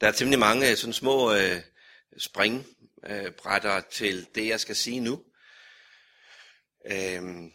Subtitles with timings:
[0.00, 1.60] Der er temmelig mange øh, sådan små øh,
[2.18, 5.24] springbrætter øh, til det, jeg skal sige nu.
[6.86, 7.52] Øhm,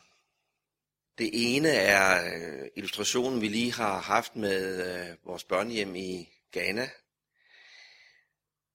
[1.18, 6.90] det ene er øh, illustrationen, vi lige har haft med øh, vores børnehjem i Ghana.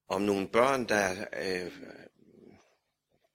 [0.09, 1.71] Om nogle børn, der øh,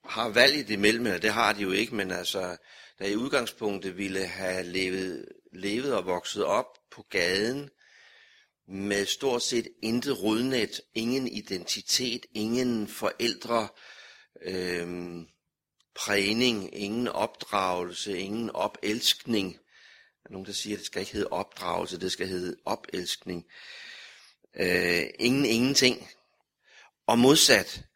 [0.04, 2.56] har valget imellem, eller det har de jo ikke, men altså,
[2.98, 7.70] der i udgangspunktet ville have levet, levet og vokset op på gaden,
[8.68, 13.68] med stort set intet rodnet, ingen identitet, ingen forældre,
[14.42, 15.16] øh,
[15.94, 19.52] prægning, ingen opdragelse, ingen opelskning.
[20.22, 23.44] Der er nogen, der siger, at det skal ikke hedde opdragelse, det skal hedde opelskning.
[24.56, 26.08] Øh, ingen ingenting.
[27.06, 27.87] Og modsat,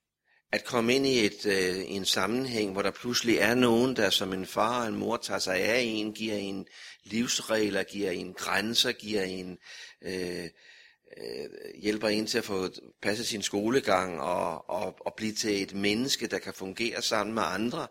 [0.53, 4.33] at komme ind i et, øh, en sammenhæng, hvor der pludselig er nogen, der som
[4.33, 6.67] en far og en mor tager sig af en, giver en
[7.05, 9.59] livsregler, giver en grænser, giver en
[10.03, 10.49] øh,
[11.17, 11.49] øh,
[11.83, 12.69] hjælper en til at få
[13.03, 17.43] passet sin skolegang og, og, og blive til et menneske, der kan fungere sammen med
[17.47, 17.87] andre.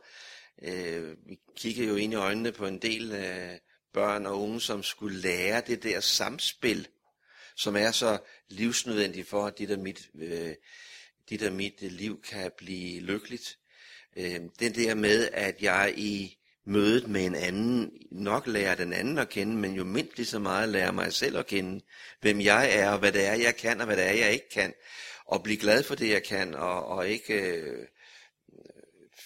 [0.64, 3.58] Øh, vi kigger jo ind i øjnene på en del øh,
[3.94, 6.88] børn og unge, som skulle lære det der samspil,
[7.56, 8.18] som er så
[8.50, 10.56] livsnødvendigt for, at dit og mit, øh,
[11.30, 13.58] dit og mit øh, liv kan blive lykkeligt.
[14.18, 19.18] Øh, det der med, at jeg i mødet med en anden, nok lærer den anden
[19.18, 21.82] at kende, men jo mindst lige så meget lærer mig selv at kende,
[22.22, 24.50] hvem jeg er, og hvad det er, jeg kan, og hvad det er, jeg ikke
[24.50, 24.74] kan,
[25.26, 27.88] og blive glad for det, jeg kan, og, og ikke øh,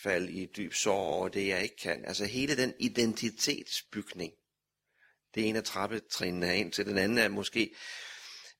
[0.03, 2.05] falde i dyb sorg over det, jeg ikke kan.
[2.05, 4.33] Altså hele den identitetsbygning,
[5.35, 6.85] det er en af trappetrinene ind til.
[6.85, 7.75] Den anden er måske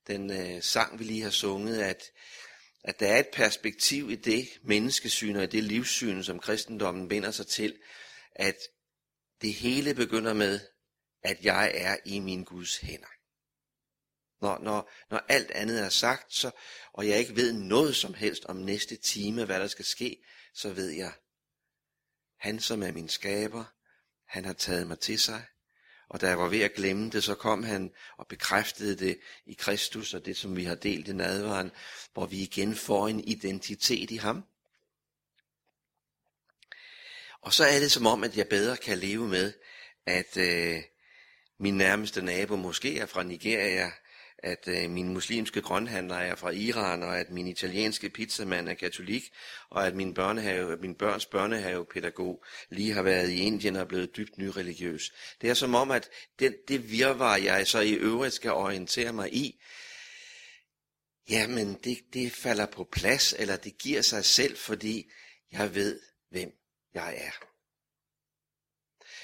[0.07, 2.03] den øh, sang, vi lige har sunget, at,
[2.87, 7.31] at der er et perspektiv i det menneskesyn og i det livssyn, som kristendommen binder
[7.31, 7.79] sig til,
[8.31, 8.57] at
[9.41, 10.59] det hele begynder med,
[11.23, 13.07] at jeg er i min Guds hænder.
[14.41, 16.51] Når, når, når alt andet er sagt, så,
[16.93, 20.73] og jeg ikke ved noget som helst om næste time, hvad der skal ske, så
[20.73, 21.13] ved jeg,
[22.39, 23.65] han som er min skaber,
[24.27, 25.45] han har taget mig til sig.
[26.09, 29.53] Og da jeg var ved at glemme det, så kom han og bekræftede det i
[29.53, 31.71] Kristus, og det som vi har delt i nadvaren,
[32.13, 34.43] hvor vi igen får en identitet i ham.
[37.41, 39.53] Og så er det som om, at jeg bedre kan leve med,
[40.05, 40.81] at øh,
[41.59, 43.91] min nærmeste nabo måske er fra Nigeria,
[44.45, 49.23] at øh, min muslimske grønhandler er fra Iran, og at min italienske pizzamand er katolik,
[49.69, 54.17] og at min, børnehave, min børns børnehavepædagog lige har været i Indien og er blevet
[54.17, 55.13] dybt nyreligiøs.
[55.41, 59.33] Det er som om, at det, det virvar, jeg så i øvrigt skal orientere mig
[59.33, 59.61] i,
[61.29, 65.11] jamen det, det falder på plads, eller det giver sig selv, fordi
[65.51, 66.51] jeg ved, hvem
[66.93, 67.45] jeg er.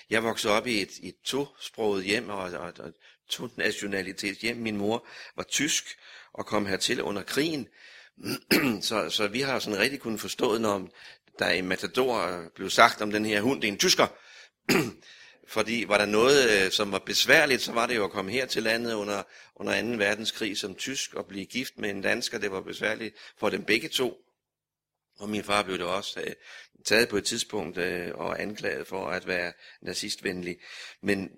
[0.10, 2.94] Jeg voksede op i et, et tosproget hjem og, og, og
[3.32, 4.58] to nationalitets hjem.
[4.58, 5.98] Min mor var tysk
[6.34, 7.68] og kom hertil under krigen.
[8.90, 10.90] så, så vi har sådan rigtig kunnet forstået, når
[11.40, 14.08] der i Matador blev sagt om den her hund, det er en tysker.
[15.48, 18.46] Fordi var der noget, øh, som var besværligt, så var det jo at komme her
[18.46, 19.24] til landet under,
[19.56, 19.88] under 2.
[19.88, 22.38] verdenskrig som tysk og blive gift med en dansker.
[22.38, 24.18] Det var besværligt for dem begge to.
[25.20, 26.34] Og min far blev det også øh,
[26.86, 30.58] taget på et tidspunkt øh, og anklaget for at være nazistvenlig.
[31.02, 31.30] Men,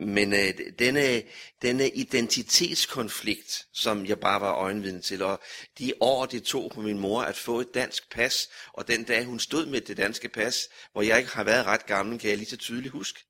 [0.00, 1.22] men øh, denne,
[1.62, 5.40] denne identitetskonflikt, som jeg bare var øjenvidne til, og
[5.78, 9.24] de år, det tog på min mor at få et dansk pas, og den dag
[9.24, 12.38] hun stod med det danske pas, hvor jeg ikke har været ret gammel, kan jeg
[12.38, 13.24] lige så tydeligt huske.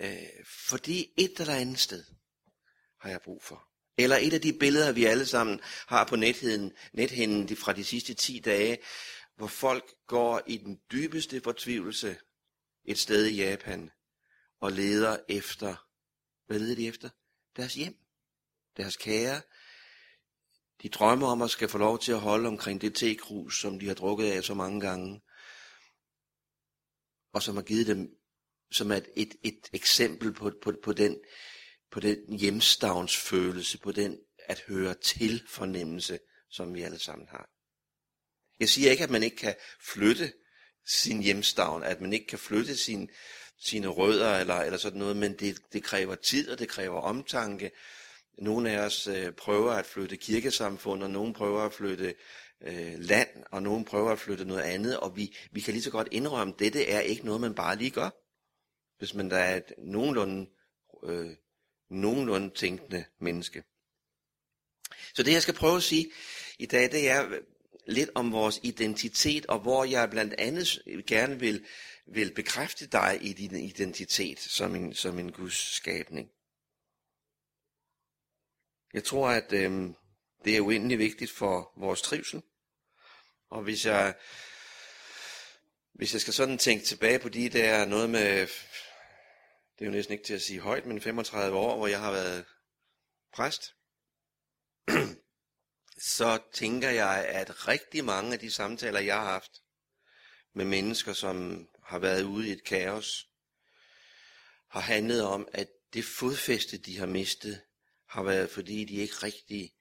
[0.00, 2.04] Øh, fordi et eller andet sted
[3.00, 3.68] har jeg brug for.
[3.98, 8.14] Eller et af de billeder, vi alle sammen har på netheden, nethinden fra de sidste
[8.14, 8.78] 10 dage,
[9.36, 12.16] hvor folk går i den dybeste fortvivlelse
[12.84, 13.90] et sted i Japan
[14.60, 15.86] og leder efter,
[16.46, 17.10] hvad leder de efter?
[17.56, 17.96] Deres hjem,
[18.76, 19.42] deres kære.
[20.82, 23.86] De drømmer om at skal få lov til at holde omkring det tekrus, som de
[23.86, 25.22] har drukket af så mange gange,
[27.32, 28.16] og som har givet dem
[28.70, 31.20] som er et, et, et eksempel på, på, på den
[31.90, 36.18] på den hjemstavnsfølelse, på den at høre til fornemmelse,
[36.50, 37.50] som vi alle sammen har.
[38.60, 40.32] Jeg siger ikke, at man ikke kan flytte
[40.86, 43.10] sin hjemstavn, at man ikke kan flytte sin,
[43.58, 47.70] sine rødder eller, eller sådan noget, men det, det kræver tid, og det kræver omtanke.
[48.38, 52.14] Nogle af os øh, prøver at flytte kirkesamfund, og nogle prøver at flytte
[52.60, 55.90] øh, land, og nogle prøver at flytte noget andet, og vi, vi kan lige så
[55.90, 58.10] godt indrømme, at dette er ikke noget, man bare lige gør.
[58.98, 60.46] Hvis man der er et nogenlunde
[61.04, 61.30] øh,
[61.90, 63.62] nogenlunde tænkende menneske.
[65.14, 66.10] Så det jeg skal prøve at sige
[66.58, 67.38] i dag, det er
[67.86, 71.66] lidt om vores identitet, og hvor jeg blandt andet gerne vil,
[72.06, 76.30] vil bekræfte dig i din identitet som en, som en Guds skabning.
[78.92, 79.90] Jeg tror, at øh,
[80.44, 82.42] det er uendelig vigtigt for vores trivsel.
[83.50, 84.14] Og hvis jeg,
[85.92, 88.40] hvis jeg skal sådan tænke tilbage på de der noget med,
[89.78, 92.12] det er jo næsten ikke til at sige højt, men 35 år, hvor jeg har
[92.12, 92.44] været
[93.34, 93.74] præst,
[95.98, 99.62] så tænker jeg, at rigtig mange af de samtaler, jeg har haft
[100.52, 103.30] med mennesker, som har været ude i et kaos,
[104.68, 107.62] har handlet om, at det fodfæste, de har mistet,
[108.06, 109.74] har været, fordi de ikke rigtig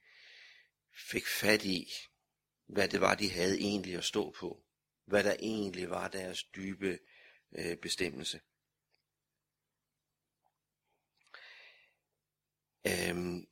[1.09, 1.91] fik fat i,
[2.68, 4.61] hvad det var, de havde egentlig at stå på.
[5.06, 7.00] Hvad der egentlig var deres dybe
[7.57, 8.41] øh, bestemmelse.
[12.88, 13.47] Øhm,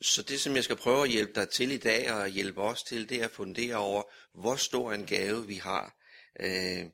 [0.00, 2.82] så det, som jeg skal prøve at hjælpe dig til i dag, og hjælpe os
[2.82, 4.02] til, det er at fundere over,
[4.34, 5.96] hvor stor en gave vi har,
[6.40, 6.84] øh,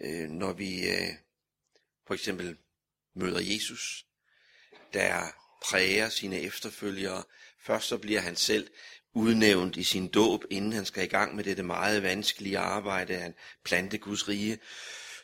[0.00, 1.08] øh, når vi øh,
[2.06, 2.56] for eksempel
[3.14, 4.06] møder Jesus,
[4.92, 5.26] der
[5.62, 7.22] præger sine efterfølgere.
[7.66, 8.70] Først så bliver han selv
[9.12, 13.34] udnævnt i sin dåb, inden han skal i gang med dette meget vanskelige arbejde, han
[13.64, 14.58] plante Guds rige.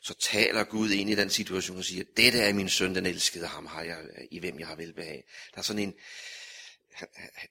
[0.03, 3.47] Så taler Gud ind i den situation og siger, dette er min søn, den elskede
[3.47, 3.99] ham, har jeg,
[4.31, 5.25] i hvem jeg har velbehag.
[5.55, 5.95] Der er sådan en,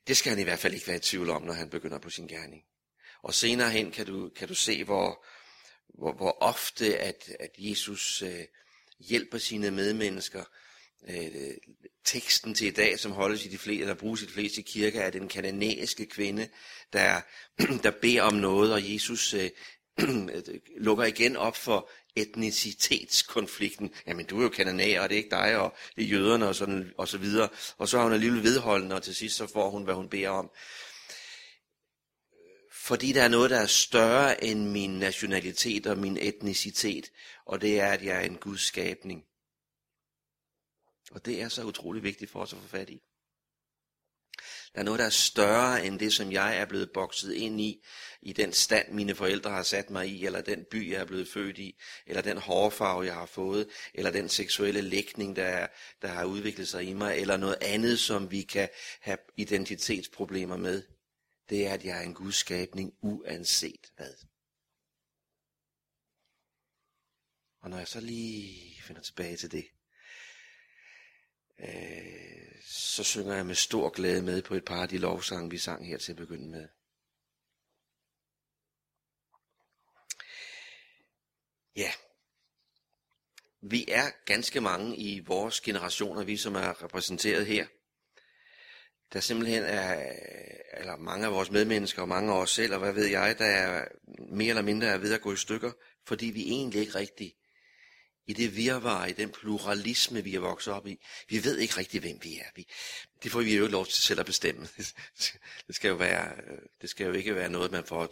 [0.08, 2.10] det skal han i hvert fald ikke være i tvivl om, når han begynder på
[2.10, 2.64] sin gerning.
[3.24, 5.26] Og senere hen kan du, kan du se, hvor,
[6.00, 8.46] hvor, hvor ofte at, at Jesus øh,
[9.00, 10.44] hjælper sine medmennesker.
[11.10, 11.54] Øh,
[12.06, 15.02] teksten til i dag, som holdes i de fleste, eller bruges i de fleste kirker,
[15.02, 16.50] er den kananæiske kvinde,
[16.94, 17.22] der,
[17.84, 19.50] der beder om noget, og Jesus øh,
[20.34, 20.42] Øh,
[20.78, 23.94] lukker igen op for etnicitetskonflikten.
[24.08, 26.56] Jamen, du er jo kananæer, og det er ikke dig, og det er jøderne, og,
[26.56, 27.50] sådan, og så videre.
[27.78, 30.30] Og så har hun alligevel vedholdende, og til sidst så får hun, hvad hun beder
[30.30, 30.52] om.
[32.74, 37.12] Fordi der er noget, der er større end min nationalitet og min etnicitet,
[37.46, 39.24] og det er, at jeg er en Guds skabning.
[41.12, 43.02] Og det er så utrolig vigtigt for os at få fat i.
[44.74, 47.86] Der er noget, der er større end det, som jeg er blevet bokset ind i,
[48.22, 51.28] i den stand, mine forældre har sat mig i, eller den by, jeg er blevet
[51.28, 55.68] født i, eller den hårfarve, jeg har fået, eller den seksuelle lægning, der, er,
[56.02, 58.70] der har udviklet sig i mig, eller noget andet, som vi kan
[59.02, 60.84] have identitetsproblemer med.
[61.50, 64.14] Det er, at jeg er en gudskabning, uanset hvad.
[67.62, 69.66] Og når jeg så lige finder tilbage til det,
[71.60, 75.58] øh, så synger jeg med stor glæde med på et par af de lovsange, vi
[75.58, 76.68] sang her til at begynde med.
[81.76, 81.92] Ja,
[83.62, 87.68] vi er ganske mange i vores generationer, vi som er repræsenteret her,
[89.14, 90.14] der simpelthen er,
[90.78, 93.46] eller mange af vores medmennesker og mange af os selv, og hvad ved jeg, der
[93.46, 93.88] er
[94.30, 95.72] mere eller mindre er ved at gå i stykker,
[96.06, 97.36] fordi vi egentlig ikke rigtig
[98.28, 101.00] i det virvar, i den pluralisme, vi er vokset op i.
[101.30, 102.50] Vi ved ikke rigtig, hvem vi er.
[102.56, 102.68] Vi,
[103.24, 104.68] det får vi jo ikke lov til selv at bestemme.
[105.68, 108.10] Det skal jo, være, øh, det skal jo ikke være noget, man får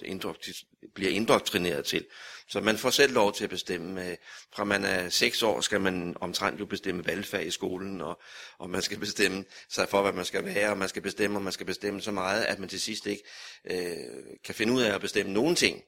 [0.95, 2.05] bliver indoktrineret til.
[2.47, 4.09] Så man får selv lov til at bestemme.
[4.09, 4.17] Øh,
[4.55, 8.21] fra man er 6 år, skal man omtrent jo bestemme valgfag i skolen, og,
[8.57, 11.41] og man skal bestemme sig for, hvad man skal være, og man skal bestemme, og
[11.41, 13.23] man skal bestemme så meget, at man til sidst ikke
[13.65, 15.83] øh, kan finde ud af at bestemme nogen ting.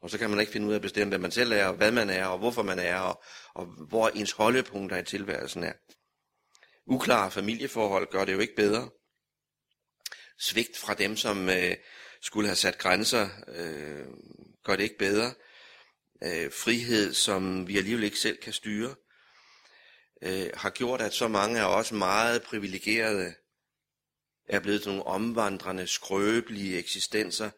[0.00, 1.74] Og så kan man ikke finde ud af at bestemme, hvad man selv er, og
[1.74, 3.22] hvad man er, og hvorfor man er, og,
[3.54, 5.72] og hvor ens holdepunkter i tilværelsen er.
[6.86, 8.90] Uklare familieforhold gør det jo ikke bedre.
[10.38, 11.76] Svigt fra dem, som øh,
[12.22, 14.06] skulle have sat grænser, øh,
[14.64, 15.34] gør det ikke bedre.
[16.22, 18.94] Øh, frihed, som vi alligevel ikke selv kan styre,
[20.22, 23.34] øh, har gjort, at så mange af os meget privilegerede
[24.48, 27.50] er blevet nogle omvandrende, skrøbelige eksistenser,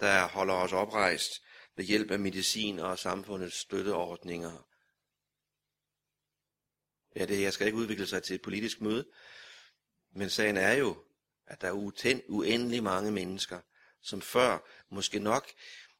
[0.00, 1.32] der holder os oprejst
[1.78, 4.68] ved hjælp af medicin og samfundets støtteordninger.
[7.16, 9.06] Ja, det her skal ikke udvikle sig til et politisk møde,
[10.14, 11.04] men sagen er jo,
[11.46, 11.72] at der er
[12.28, 13.60] uendelig mange mennesker,
[14.02, 14.58] som før
[14.90, 15.50] måske nok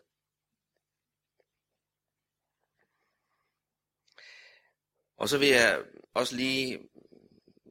[5.22, 5.82] Og så vil jeg
[6.14, 6.78] også lige,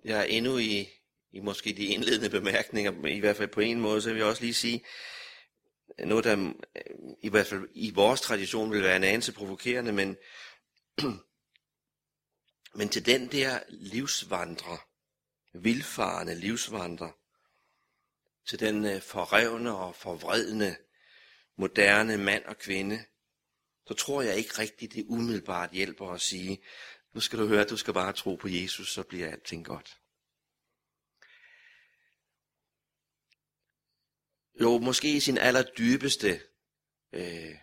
[0.06, 0.90] jeg er endnu i,
[1.32, 4.42] i måske de indledende bemærkninger, i hvert fald på en måde, så vil jeg også
[4.42, 4.86] lige sige
[6.00, 6.54] noget, der
[7.22, 10.18] i hvert fald i vores tradition vil være en anelse provokerende, men,
[12.78, 14.88] men til den der livsvandrer,
[15.54, 17.12] vilfarende livsvandrer,
[18.48, 20.76] til den øh, forrevne og forvredne,
[21.58, 23.06] moderne mand og kvinde,
[23.88, 26.64] så tror jeg ikke rigtigt, det umiddelbart hjælper at sige,
[27.14, 29.98] nu skal du høre, at du skal bare tro på Jesus, så bliver alting godt.
[34.62, 36.42] Jo, måske i sin allerdybeste,
[37.14, 37.56] øh,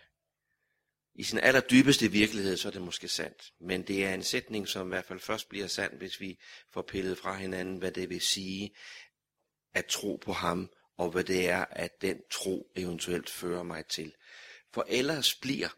[1.15, 3.53] i sin allerdybeste virkelighed, så er det måske sandt.
[3.61, 6.39] Men det er en sætning, som i hvert fald først bliver sand, hvis vi
[6.71, 8.75] får pillet fra hinanden, hvad det vil sige
[9.75, 14.15] at tro på ham, og hvad det er, at den tro eventuelt fører mig til.
[14.73, 15.69] For ellers bliver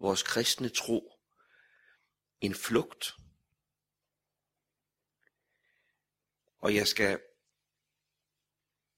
[0.00, 1.12] vores kristne tro
[2.42, 3.14] en flugt.
[6.58, 7.20] Og jeg skal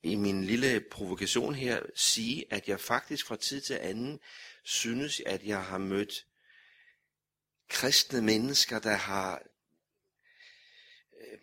[0.03, 4.21] i min lille provokation her sige, at jeg faktisk fra tid til anden
[4.63, 6.27] synes, at jeg har mødt
[7.69, 9.43] kristne mennesker, der har
[11.21, 11.39] øh,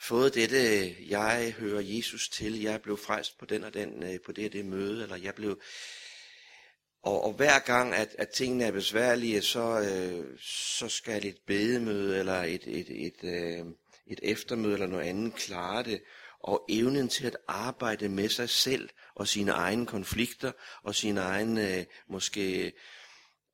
[0.00, 4.32] fået dette, jeg hører Jesus til, jeg blev frelst på den og den, øh, på
[4.32, 5.60] det og det møde, eller jeg blev...
[7.04, 12.18] Og, og hver gang, at, at tingene er besværlige, så, øh, så skal et bedemøde,
[12.18, 13.66] eller et, et, et, øh,
[14.06, 16.02] et eftermøde, eller noget andet klare det
[16.40, 21.78] og evnen til at arbejde med sig selv og sine egne konflikter og sine egne
[21.78, 22.72] øh, måske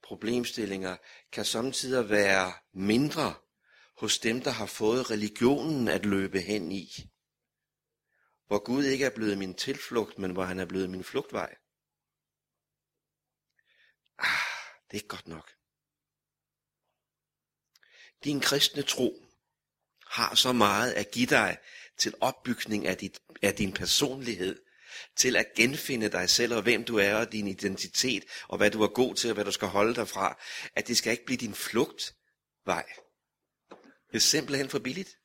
[0.03, 0.97] problemstillinger
[1.33, 3.35] kan samtidig være mindre
[3.99, 6.89] hos dem, der har fået religionen at løbe hen i.
[8.47, 11.55] Hvor Gud ikke er blevet min tilflugt, men hvor han er blevet min flugtvej.
[14.21, 15.53] Ah, det er ikke godt nok.
[18.25, 19.25] Din kristne tro
[20.07, 21.59] har så meget at give dig,
[22.01, 24.63] til opbygning af, dit, af din personlighed,
[25.17, 28.83] til at genfinde dig selv og hvem du er og din identitet og hvad du
[28.83, 30.43] er god til og hvad du skal holde dig fra,
[30.75, 32.87] at det skal ikke blive din flugtvej.
[34.11, 35.17] Det er simpelthen for billigt.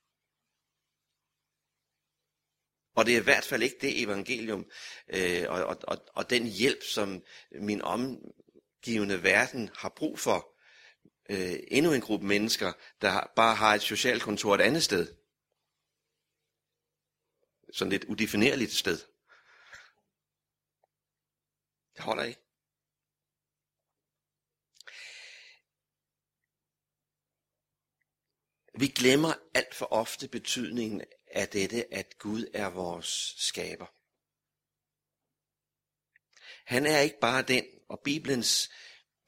[2.96, 4.66] Og det er i hvert fald ikke det evangelium
[5.08, 7.82] øh, og, og, og, og den hjælp, som min
[8.86, 10.56] omgivende verden har brug for.
[11.30, 15.16] Øh, endnu en gruppe mennesker, der bare har et socialkontor et andet sted
[17.74, 18.98] sådan lidt udefinerligt sted.
[21.96, 22.42] Det holder ikke.
[28.80, 33.86] Vi glemmer alt for ofte betydningen af dette, at Gud er vores skaber.
[36.66, 38.72] Han er ikke bare den, og Bibelens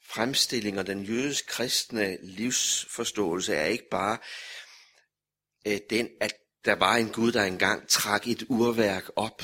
[0.08, 4.18] fremstilling og den jødisk kristne livsforståelse er ikke bare
[5.68, 6.34] øh, den, at
[6.66, 9.42] der var en Gud, der engang trak et urværk op.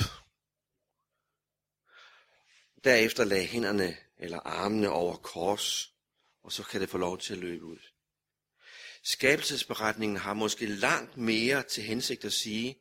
[2.84, 5.92] Derefter lagde hænderne eller armene over kors,
[6.42, 7.78] og så kan det få lov til at løbe ud.
[9.02, 12.78] Skabelsesberetningen har måske langt mere til hensigt at sige,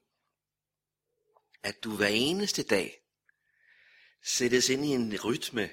[1.63, 3.01] at du hver eneste dag
[4.23, 5.69] sættes ind i en rytme,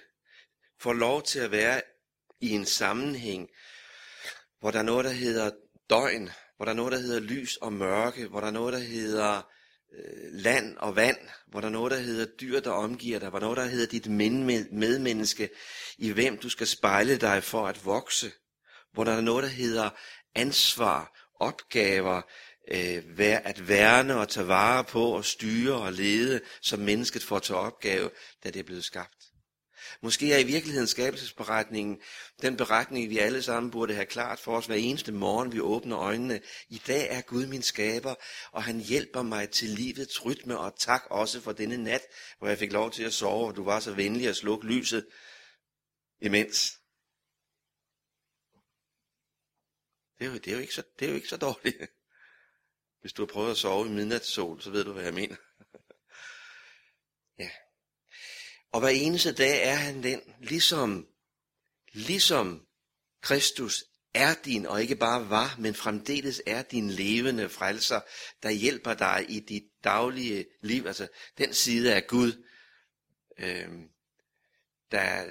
[0.81, 1.83] får lov til at være
[2.41, 3.49] i en sammenhæng,
[4.61, 5.51] hvor der er noget, der hedder
[5.91, 8.79] døgn, hvor der er noget, der hedder lys og mørke, hvor der er noget, der
[8.79, 9.43] hedder
[9.93, 13.39] øh, land og vand, hvor der er noget, der hedder dyr, der omgiver dig, hvor
[13.39, 14.07] der er noget, der hedder dit
[14.73, 15.49] medmenneske,
[15.99, 18.33] i hvem du skal spejle dig for at vokse,
[18.93, 19.91] hvor der er noget, der hedder
[20.35, 22.23] ansvar, opgaver,
[22.71, 23.03] øh,
[23.45, 28.11] at værne og tage vare på og styre og lede, som mennesket får til opgave,
[28.45, 29.20] da det er blevet skabt.
[30.03, 32.01] Måske er i virkeligheden skabelsesberetningen
[32.43, 35.99] den beretning, vi alle sammen burde have klart for os hver eneste morgen, vi åbner
[35.99, 36.41] øjnene.
[36.69, 38.15] I dag er Gud min skaber,
[38.53, 42.03] og han hjælper mig til livets rytme, og tak også for denne nat,
[42.39, 45.07] hvor jeg fik lov til at sove, og du var så venlig at slukke lyset
[46.21, 46.81] imens.
[50.19, 51.77] Det er, jo, det, er jo ikke så, det er jo ikke så dårligt.
[53.01, 55.37] Hvis du har prøvet at sove i midnatssol, så ved du, hvad jeg mener.
[57.43, 57.51] ja.
[58.73, 61.07] Og hver eneste dag er han den, ligesom,
[61.93, 62.67] ligesom
[63.23, 63.85] Kristus
[64.15, 68.01] er din, og ikke bare var, men fremdeles er din levende frelser,
[68.43, 70.87] der hjælper dig i dit daglige liv.
[70.87, 71.09] Altså
[71.39, 72.45] den side af Gud,
[73.39, 73.69] øh,
[74.91, 75.31] der,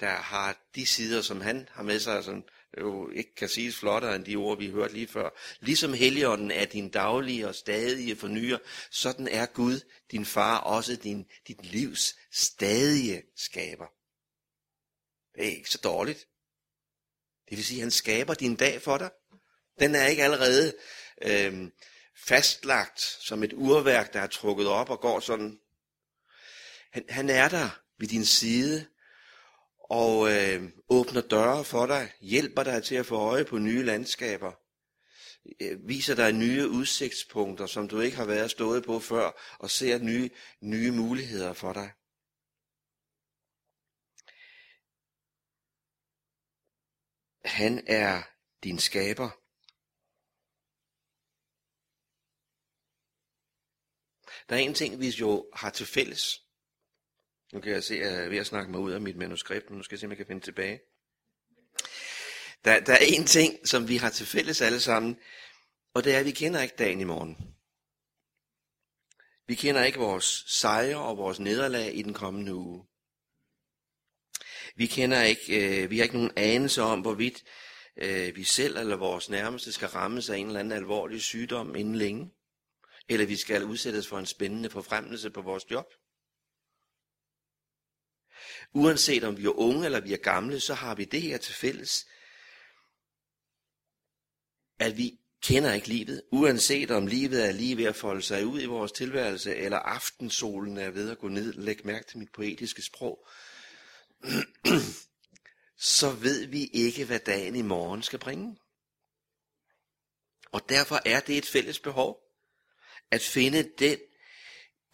[0.00, 2.44] der har de sider, som han har med sig, som
[2.78, 5.30] jo ikke kan siges flottere end de ord, vi hørte lige før.
[5.60, 8.58] Ligesom Helligånden er din daglige og stadige fornyer,
[8.90, 13.86] sådan er Gud, din far, også din, dit livs stadige skaber.
[15.34, 16.28] Det er ikke så dårligt.
[17.48, 19.10] Det vil sige, at han skaber din dag for dig.
[19.80, 20.74] Den er ikke allerede
[21.22, 21.70] øh,
[22.16, 25.58] fastlagt som et urværk, der er trukket op og går sådan.
[26.90, 28.86] Han, han er der ved din side,
[29.90, 34.52] og øh, åbner døre for dig, hjælper dig til at få øje på nye landskaber,
[35.60, 39.98] øh, viser dig nye udsigtspunkter, som du ikke har været stået på før, og ser
[39.98, 40.30] nye,
[40.60, 41.92] nye muligheder for dig.
[47.44, 48.22] Han er
[48.64, 49.30] din skaber.
[54.48, 56.49] Der er en ting, vi jo har til fælles.
[57.52, 59.70] Nu kan jeg se, at jeg er ved at snakke mig ud af mit manuskript,
[59.70, 60.80] men nu skal jeg se, om jeg kan finde tilbage.
[62.64, 65.16] Der, der er en ting, som vi har til fælles alle sammen,
[65.94, 67.36] og det er, at vi kender ikke dagen i morgen.
[69.46, 72.86] Vi kender ikke vores sejre og vores nederlag i den kommende uge.
[74.76, 77.44] Vi kender ikke, øh, vi har ikke nogen anelse om, hvorvidt
[77.96, 81.94] øh, vi selv eller vores nærmeste skal rammes af en eller anden alvorlig sygdom inden
[81.94, 82.30] længe.
[83.08, 85.86] Eller vi skal udsættes for en spændende forfremmelse på vores job.
[88.72, 91.54] Uanset om vi er unge eller vi er gamle, så har vi det her til
[91.54, 92.06] fælles,
[94.78, 98.60] at vi kender ikke livet, uanset om livet er lige ved at folde sig ud
[98.60, 102.82] i vores tilværelse, eller aftensolen er ved at gå ned, læg mærke til mit poetiske
[102.82, 103.26] sprog,
[105.94, 108.56] så ved vi ikke, hvad dagen i morgen skal bringe.
[110.52, 112.20] Og derfor er det et fælles behov,
[113.10, 113.98] at finde den,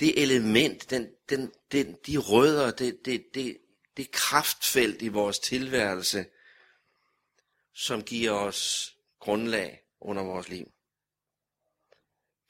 [0.01, 3.59] det element, den, den, den, de rødder, det, det, det,
[3.97, 6.27] det kraftfelt i vores tilværelse,
[7.75, 10.73] som giver os grundlag under vores liv.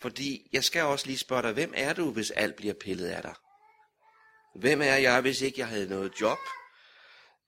[0.00, 3.22] Fordi jeg skal også lige spørge dig, hvem er du, hvis alt bliver pillet af
[3.22, 3.34] dig?
[4.54, 6.38] Hvem er jeg, hvis ikke jeg havde noget job?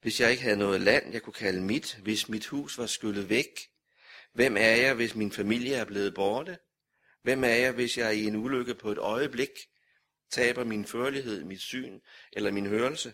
[0.00, 1.94] Hvis jeg ikke havde noget land, jeg kunne kalde mit?
[2.02, 3.70] Hvis mit hus var skyllet væk?
[4.32, 6.58] Hvem er jeg, hvis min familie er blevet borte?
[7.22, 9.50] Hvem er jeg, hvis jeg i en ulykke på et øjeblik
[10.30, 12.00] taber min førlighed, mit syn
[12.32, 13.12] eller min hørelse?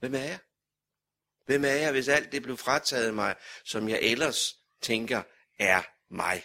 [0.00, 0.38] Hvem er jeg?
[1.46, 5.22] Hvem er jeg, hvis alt det blev frataget mig, som jeg ellers tænker
[5.58, 6.42] er mig?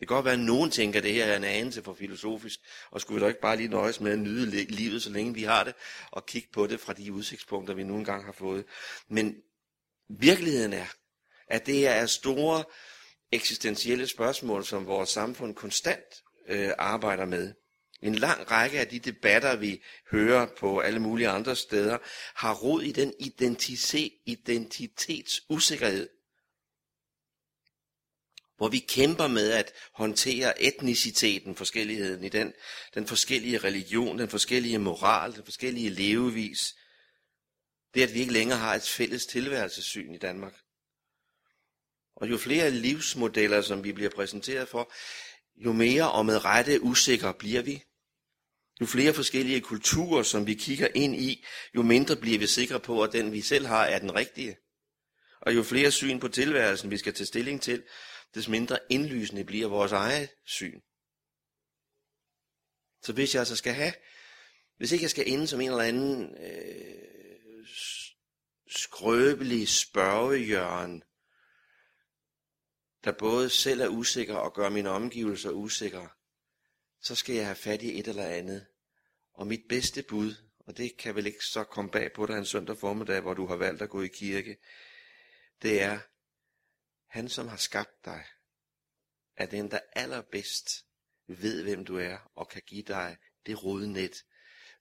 [0.00, 2.60] Det kan godt være, at nogen tænker, at det her er en anelse for filosofisk,
[2.90, 5.42] og skulle vi da ikke bare lige nøjes med at nyde livet, så længe vi
[5.42, 5.74] har det,
[6.10, 8.64] og kigge på det fra de udsigtspunkter, vi nogle gange har fået.
[9.08, 9.42] Men
[10.08, 10.86] virkeligheden er,
[11.46, 12.64] at det her er store
[13.32, 17.54] eksistentielle spørgsmål, som vores samfund konstant øh, arbejder med.
[18.02, 21.98] En lang række af de debatter, vi hører på alle mulige andre steder,
[22.34, 23.14] har rod i den
[24.26, 26.08] identitetsusikkerhed,
[28.56, 32.52] hvor vi kæmper med at håndtere etniciteten, forskelligheden i den,
[32.94, 36.76] den forskellige religion, den forskellige moral, den forskellige levevis.
[37.94, 40.54] Det, at vi ikke længere har et fælles tilværelsessyn i Danmark.
[42.16, 44.92] Og jo flere livsmodeller, som vi bliver præsenteret for,
[45.56, 47.84] jo mere og med rette usikre bliver vi.
[48.80, 53.02] Jo flere forskellige kulturer, som vi kigger ind i, jo mindre bliver vi sikre på,
[53.02, 54.56] at den vi selv har er den rigtige.
[55.40, 57.82] Og jo flere syn på tilværelsen, vi skal tage stilling til,
[58.34, 60.80] des mindre indlysende bliver vores eget syn.
[63.02, 63.92] Så hvis jeg altså skal have,
[64.76, 67.66] hvis ikke jeg skal ende som en eller anden øh,
[68.68, 71.02] skrøbelig spørgejørn,
[73.04, 76.08] der både selv er usikker og gør mine omgivelser usikre,
[77.00, 78.66] så skal jeg have fat i et eller andet.
[79.32, 82.46] Og mit bedste bud, og det kan vel ikke så komme bag på dig en
[82.46, 84.56] søndag formiddag, hvor du har valgt at gå i kirke,
[85.62, 86.00] det er,
[87.06, 88.24] han som har skabt dig,
[89.36, 90.86] er den, der allerbedst
[91.26, 94.24] ved, hvem du er, og kan give dig det rodnet,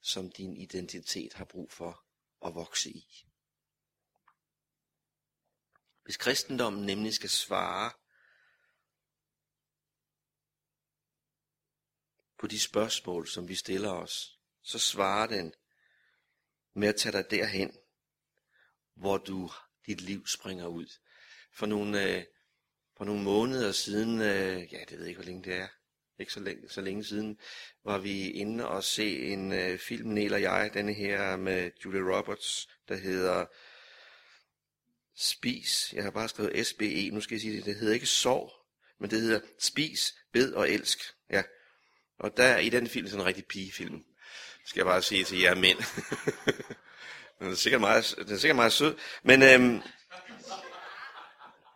[0.01, 2.05] som din identitet har brug for
[2.45, 3.25] at vokse i.
[6.03, 7.91] Hvis kristendommen nemlig skal svare
[12.39, 15.53] på de spørgsmål, som vi stiller os, så svarer den
[16.73, 17.77] med at tage dig derhen,
[18.95, 19.51] hvor du
[19.85, 20.87] dit liv springer ud.
[21.53, 22.23] For nogle, øh,
[22.97, 25.67] for nogle måneder siden, øh, ja, det ved jeg ikke, hvor længe det er,
[26.19, 27.39] ikke så længe, så længe siden,
[27.83, 32.01] var vi inde og se en øh, film, Niel og jeg, denne her med Julia
[32.01, 33.45] Roberts, der hedder
[35.15, 35.93] Spis.
[35.93, 38.51] Jeg har bare skrevet SBE, nu skal jeg sige det, det hedder ikke Sov,
[38.99, 40.99] men det hedder Spis, Bed og Elsk.
[41.29, 41.43] Ja.
[42.19, 44.03] Og der i den film, sådan en rigtig pigefilm,
[44.65, 45.77] skal jeg bare sige til jer mænd.
[47.39, 49.81] den, er sikkert meget, den er sikkert meget sød, men øhm,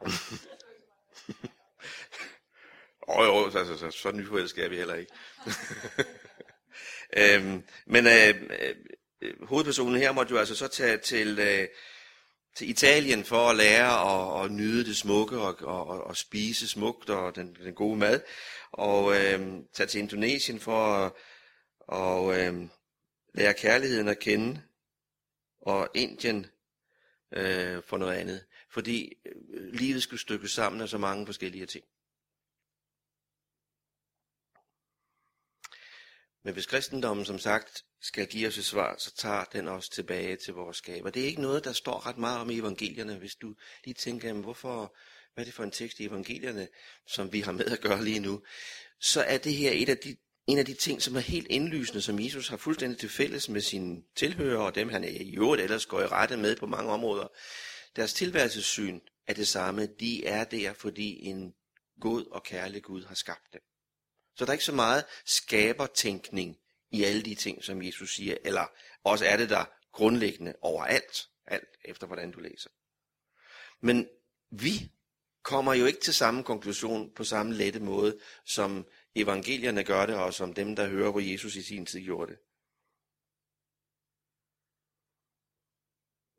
[3.08, 5.12] Åh oh, jo, altså, så, så nyforelsket er vi heller ikke.
[7.36, 8.76] øhm, men øh, øh,
[9.22, 11.68] øh, hovedpersonen her måtte jo altså så tage til, øh,
[12.56, 16.68] til Italien for at lære at, at nyde det smukke og, og, og, og spise
[16.68, 18.22] smukt og den, den gode mad.
[18.72, 21.12] Og øh, tage til Indonesien for at
[21.88, 22.68] og, øh,
[23.34, 24.62] lære kærligheden at kende.
[25.62, 26.46] og Indien
[27.34, 28.46] øh, for noget andet.
[28.70, 31.86] Fordi øh, livet skulle stykkes sammen af så mange forskellige ting.
[36.44, 40.36] Men hvis kristendommen som sagt skal give os et svar, så tager den os tilbage
[40.36, 41.10] til vores skaber.
[41.10, 43.16] Det er ikke noget, der står ret meget om i evangelierne.
[43.16, 44.96] Hvis du lige tænker, jamen, hvorfor,
[45.34, 46.68] hvad er det for en tekst i evangelierne,
[47.08, 48.42] som vi har med at gøre lige nu,
[49.00, 52.02] så er det her et af de, en af de ting, som er helt indlysende,
[52.02, 55.64] som Jesus har fuldstændig til fælles med sine tilhørere, og dem han er i øvrigt
[55.64, 57.28] ellers går i rette med på mange områder.
[57.96, 59.86] Deres tilværelsessyn er det samme.
[59.86, 61.54] De er der, fordi en
[62.02, 63.62] god og kærlig Gud har skabt dem.
[64.36, 66.60] Så der er ikke så meget skabertænkning
[66.92, 68.66] i alle de ting, som Jesus siger, eller
[69.04, 72.70] også er det der grundlæggende overalt, alt efter hvordan du læser.
[73.80, 74.10] Men
[74.50, 74.92] vi
[75.44, 80.34] kommer jo ikke til samme konklusion på samme lette måde, som evangelierne gør det, og
[80.34, 82.40] som dem, der hører på Jesus i sin tid gjorde det.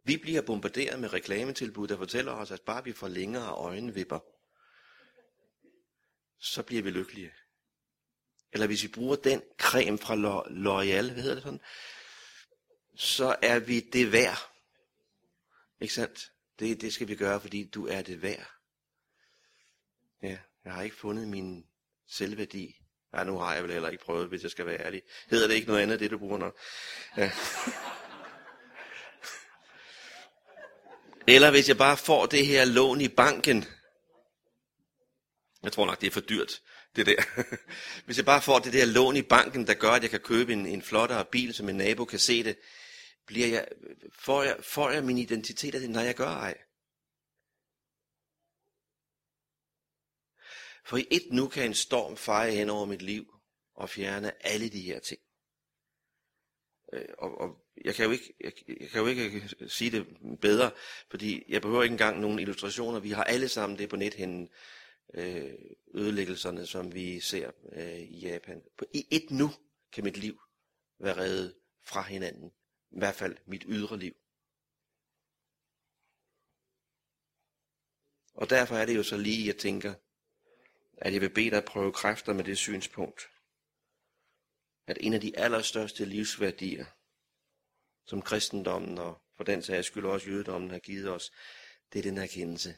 [0.07, 4.21] Vi bliver bombarderet med reklametilbud, der fortæller os, at bare vi får længere øjenvipper,
[6.39, 7.33] så bliver vi lykkelige.
[8.55, 11.61] Eller hvis vi bruger den creme fra L'Oreal, hvad hedder det sådan,
[12.97, 14.39] så er vi det værd.
[15.81, 16.33] Ikke sandt?
[16.59, 18.51] Det, det skal vi gøre, fordi du er det værd.
[20.23, 21.67] Ja, jeg har ikke fundet min
[22.09, 22.77] selvværdi.
[23.15, 25.03] Ja, nu har jeg vel heller ikke prøvet, hvis jeg skal være ærlig.
[25.31, 26.59] Hedder det ikke noget andet, det du bruger nok?
[27.17, 27.33] Ja.
[31.27, 33.65] Eller hvis jeg bare får det her lån i banken.
[35.63, 36.63] Jeg tror nok, det er for dyrt,
[36.97, 37.45] det der.
[38.05, 40.53] Hvis jeg bare får det der lån i banken, der gør, at jeg kan købe
[40.53, 42.59] en, en flottere bil, så min nabo kan se det,
[43.27, 43.69] bliver jeg,
[44.19, 46.59] får, jeg, får jeg min identitet af det, når jeg gør ej?
[50.85, 53.35] For i et nu kan en storm feje hen over mit liv
[53.75, 55.21] og fjerne alle de her ting.
[56.93, 60.07] Øh, og, og jeg kan jo ikke, jeg, jeg kan jo ikke sige det
[60.41, 60.71] bedre,
[61.11, 63.01] fordi jeg behøver ikke engang nogen illustrationer.
[63.01, 64.49] Vi har alle sammen det på nethænden,
[65.15, 65.55] øh,
[65.95, 68.63] ødelæggelserne, som vi ser øh, i Japan.
[68.79, 69.51] På i et nu
[69.93, 70.41] kan mit liv
[70.99, 72.53] være reddet fra hinanden.
[72.91, 74.15] I hvert fald mit ydre liv.
[78.35, 79.95] Og derfor er det jo så lige, jeg tænker,
[80.97, 83.31] at jeg vil bede dig at prøve kræfter med det synspunkt,
[84.87, 86.87] at en af de allerstørste livsværdier,
[88.07, 91.33] som kristendommen og for den sags skyld også jødedommen har givet os,
[91.93, 92.77] det er den erkendelse.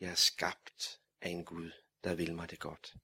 [0.00, 1.70] Jeg er skabt af en Gud,
[2.04, 2.94] der vil mig det godt.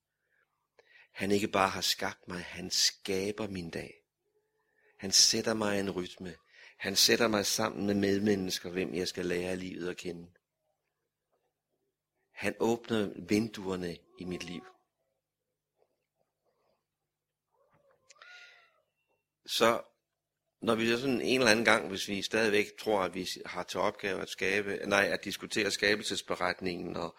[1.12, 3.94] Han ikke bare har skabt mig, han skaber min dag.
[4.96, 6.36] Han sætter mig en rytme.
[6.76, 10.32] Han sætter mig sammen med medmennesker, hvem jeg skal lære livet at kende.
[12.30, 14.66] Han åbner vinduerne i mit liv.
[19.46, 19.82] Så
[20.60, 23.80] når vi sådan en eller anden gang, hvis vi stadigvæk tror, at vi har til
[23.80, 27.18] opgave at skabe, nej, at diskutere skabelsesberetningen og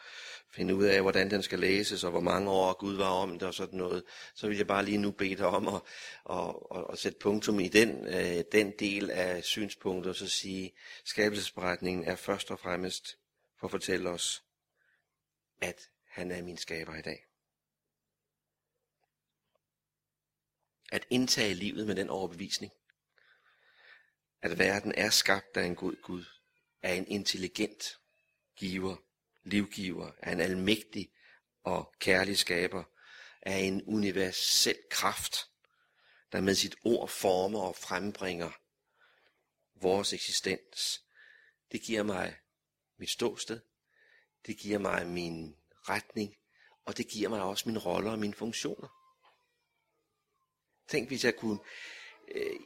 [0.51, 3.47] finde ud af, hvordan den skal læses, og hvor mange år Gud var om det
[3.47, 4.03] og sådan noget,
[4.35, 5.81] så vil jeg bare lige nu bede dig om at,
[6.29, 10.73] at, at, at sætte punktum i den, øh, den del af synspunktet, og så sige,
[11.05, 13.17] skabelsesberetningen er først og fremmest
[13.59, 14.43] for at fortælle os,
[15.61, 17.25] at han er min skaber i dag.
[20.91, 22.71] At indtage livet med den overbevisning,
[24.41, 26.25] at verden er skabt af en god Gud,
[26.81, 27.99] af en intelligent
[28.55, 28.95] giver,
[29.43, 31.11] livgiver, af en almægtig
[31.63, 32.83] og kærlig skaber,
[33.41, 35.49] af en universel kraft,
[36.31, 38.51] der med sit ord former og frembringer
[39.75, 41.03] vores eksistens.
[41.71, 42.37] Det giver mig
[42.97, 43.59] mit ståsted,
[44.45, 45.57] det giver mig min
[45.89, 46.35] retning,
[46.85, 48.87] og det giver mig også mine roller og mine funktioner.
[50.87, 51.59] Tænk, hvis jeg kunne
[52.27, 52.59] øh,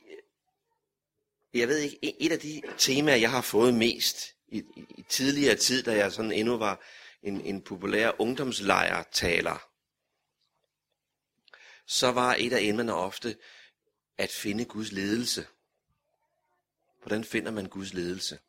[1.53, 5.55] jeg ved ikke, et af de temaer, jeg har fået mest i, i, i tidligere
[5.55, 6.81] tid, da jeg sådan endnu var
[7.23, 9.69] en, en populær ungdomslejrtaler,
[11.85, 13.37] så var et af emnerne ofte
[14.17, 15.47] at finde Guds ledelse.
[17.01, 18.39] Hvordan finder man Guds ledelse?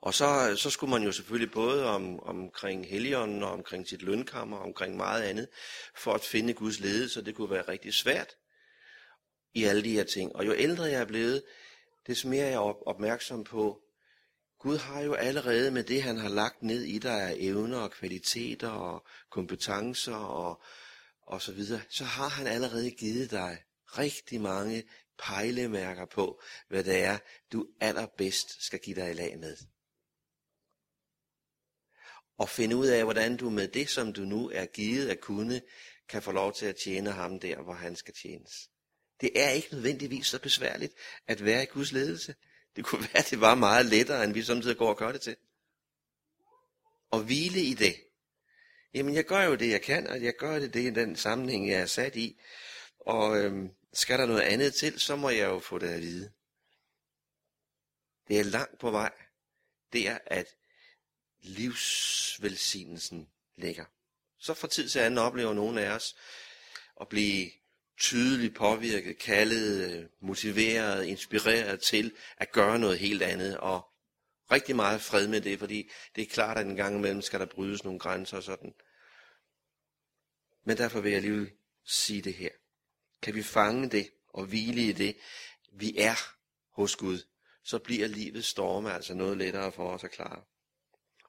[0.00, 4.56] Og så, så skulle man jo selvfølgelig både om, omkring Helligånden og omkring sit lønkammer
[4.56, 5.48] og omkring meget andet,
[5.96, 8.36] for at finde Guds ledelse, det kunne være rigtig svært
[9.56, 10.36] i alle de her ting.
[10.36, 11.42] Og jo ældre jeg er blevet,
[12.06, 13.82] desto mere er jeg opmærksom på,
[14.58, 17.90] Gud har jo allerede med det, han har lagt ned i dig af evner og
[17.90, 20.62] kvaliteter og kompetencer og,
[21.22, 24.84] og så videre, så har han allerede givet dig rigtig mange
[25.18, 27.18] pejlemærker på, hvad det er,
[27.52, 29.56] du allerbedst skal give dig i lag med.
[32.38, 35.60] Og finde ud af, hvordan du med det, som du nu er givet at kunne,
[36.08, 38.70] kan få lov til at tjene ham der, hvor han skal tjenes.
[39.20, 40.94] Det er ikke nødvendigvis så besværligt
[41.26, 42.34] at være i Guds ledelse.
[42.76, 45.20] Det kunne være, at det var meget lettere, end vi samtidig går og gør det
[45.20, 45.36] til.
[47.10, 47.96] Og hvile i det.
[48.94, 51.68] Jamen, jeg gør jo det, jeg kan, og jeg gør det, det i den sammenhæng,
[51.68, 52.40] jeg er sat i.
[53.00, 56.32] Og øhm, skal der noget andet til, så må jeg jo få det at vide.
[58.28, 59.12] Det er langt på vej.
[59.92, 60.46] Det er, at
[61.40, 63.84] livsvelsignelsen ligger.
[64.38, 66.16] Så fra tid til anden oplever nogen af os
[67.00, 67.50] at blive
[67.98, 73.86] tydeligt påvirket, kaldet, øh, motiveret, inspireret til at gøre noget helt andet, og
[74.50, 77.46] rigtig meget fred med det, fordi det er klart, at en gang imellem skal der
[77.46, 78.74] brydes nogle grænser og sådan.
[80.64, 81.52] Men derfor vil jeg lige
[81.84, 82.50] sige det her.
[83.22, 85.16] Kan vi fange det og hvile i det,
[85.72, 86.16] vi er
[86.72, 87.18] hos Gud,
[87.62, 90.42] så bliver livets storme altså noget lettere for os at klare.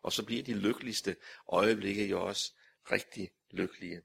[0.01, 1.15] Og så bliver de lykkeligste
[1.49, 2.53] øjeblikke jo også
[2.91, 4.01] rigtig lykkelige.